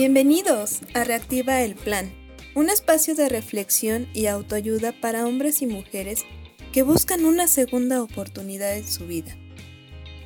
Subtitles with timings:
[0.00, 2.10] Bienvenidos a Reactiva el Plan,
[2.54, 6.24] un espacio de reflexión y autoayuda para hombres y mujeres
[6.72, 9.36] que buscan una segunda oportunidad en su vida.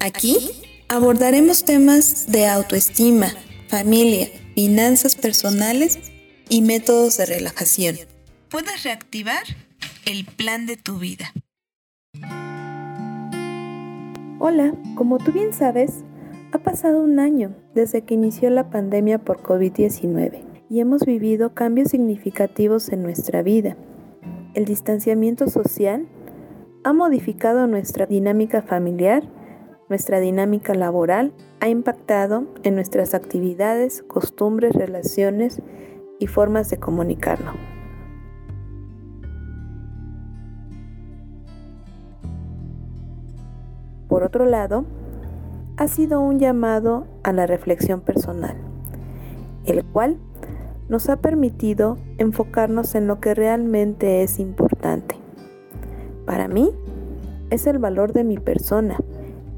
[0.00, 0.38] Aquí
[0.88, 3.30] abordaremos temas de autoestima,
[3.68, 5.98] familia, finanzas personales
[6.48, 7.98] y métodos de relajación.
[8.48, 9.42] Puedes reactivar
[10.06, 11.34] el plan de tu vida.
[14.38, 15.90] Hola, como tú bien sabes,
[16.50, 21.90] ha pasado un año desde que inició la pandemia por COVID-19 y hemos vivido cambios
[21.90, 23.76] significativos en nuestra vida.
[24.54, 26.08] El distanciamiento social
[26.84, 29.24] ha modificado nuestra dinámica familiar,
[29.90, 35.60] nuestra dinámica laboral, ha impactado en nuestras actividades, costumbres, relaciones
[36.18, 37.52] y formas de comunicarlo.
[44.08, 44.86] Por otro lado,
[45.78, 48.56] ha sido un llamado a la reflexión personal,
[49.64, 50.18] el cual
[50.88, 55.14] nos ha permitido enfocarnos en lo que realmente es importante.
[56.26, 56.72] Para mí,
[57.50, 58.98] es el valor de mi persona,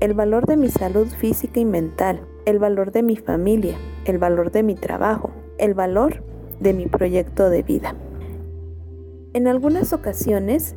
[0.00, 4.52] el valor de mi salud física y mental, el valor de mi familia, el valor
[4.52, 6.22] de mi trabajo, el valor
[6.60, 7.94] de mi proyecto de vida.
[9.32, 10.74] En algunas ocasiones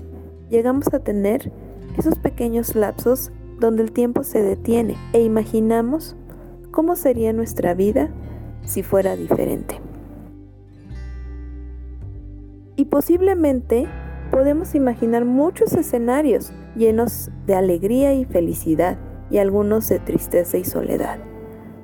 [0.49, 1.51] llegamos a tener
[1.97, 3.33] esos pequeños lapsos
[3.63, 6.17] donde el tiempo se detiene e imaginamos
[6.71, 8.09] cómo sería nuestra vida
[8.65, 9.79] si fuera diferente.
[12.75, 13.87] Y posiblemente
[14.31, 18.97] podemos imaginar muchos escenarios llenos de alegría y felicidad
[19.29, 21.19] y algunos de tristeza y soledad.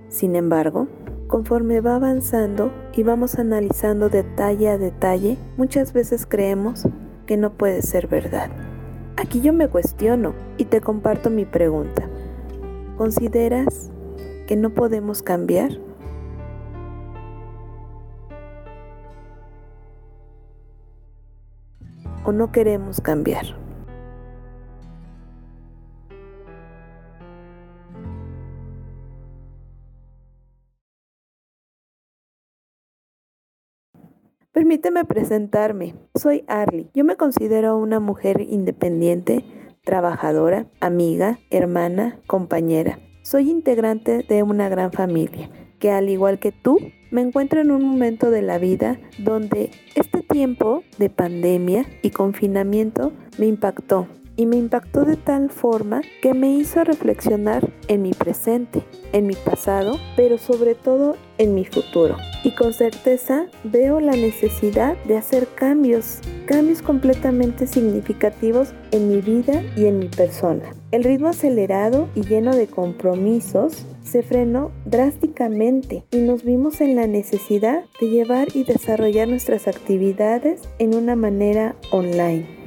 [0.09, 0.89] Sin embargo,
[1.27, 6.83] conforme va avanzando y vamos analizando detalle a detalle, muchas veces creemos
[7.25, 8.49] que no puede ser verdad.
[9.19, 12.07] Aquí yo me cuestiono y te comparto mi pregunta.
[12.95, 13.91] ¿Consideras
[14.47, 15.71] que no podemos cambiar?
[22.23, 23.45] ¿O no queremos cambiar?
[34.59, 35.95] Permíteme presentarme.
[36.15, 36.89] Soy Arlie.
[36.93, 39.45] Yo me considero una mujer independiente,
[39.85, 42.99] trabajadora, amiga, hermana, compañera.
[43.21, 45.49] Soy integrante de una gran familia
[45.79, 46.77] que al igual que tú,
[47.09, 53.13] me encuentro en un momento de la vida donde este tiempo de pandemia y confinamiento
[53.37, 54.09] me impactó
[54.39, 59.35] y me impactó de tal forma que me hizo reflexionar en mi presente, en mi
[59.35, 62.15] pasado, pero sobre todo en mi futuro.
[62.45, 69.61] Y con certeza veo la necesidad de hacer cambios, cambios completamente significativos en mi vida
[69.75, 70.73] y en mi persona.
[70.91, 77.07] El ritmo acelerado y lleno de compromisos se frenó drásticamente y nos vimos en la
[77.07, 82.58] necesidad de llevar y desarrollar nuestras actividades en una manera online.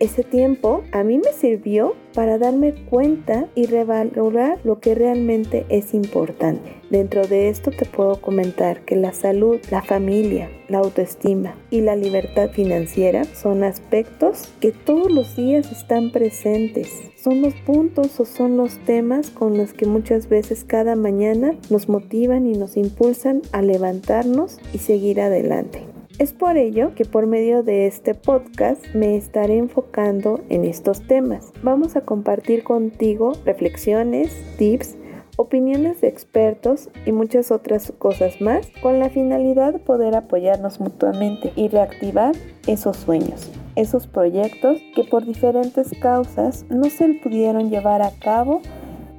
[0.00, 5.92] Ese tiempo a mí me sirvió para darme cuenta y revalorar lo que realmente es
[5.92, 6.80] importante.
[6.88, 11.96] Dentro de esto te puedo comentar que la salud, la familia, la autoestima y la
[11.96, 16.88] libertad financiera son aspectos que todos los días están presentes.
[17.22, 21.90] Son los puntos o son los temas con los que muchas veces cada mañana nos
[21.90, 25.99] motivan y nos impulsan a levantarnos y seguir adelante.
[26.20, 31.50] Es por ello que por medio de este podcast me estaré enfocando en estos temas.
[31.62, 34.98] Vamos a compartir contigo reflexiones, tips,
[35.36, 41.54] opiniones de expertos y muchas otras cosas más con la finalidad de poder apoyarnos mutuamente
[41.56, 42.34] y reactivar
[42.66, 48.60] esos sueños, esos proyectos que por diferentes causas no se pudieron llevar a cabo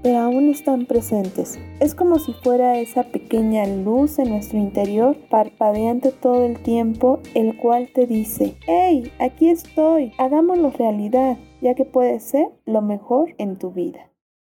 [0.04, 1.60] pero aún están presentes.
[1.80, 7.58] Es como si fuera esa pequeña luz en nuestro interior parpadeante todo el tiempo, el
[7.58, 13.58] cual te dice, hey, aquí estoy, hagámoslo realidad, ya que puede ser lo mejor en
[13.58, 14.11] tu vida.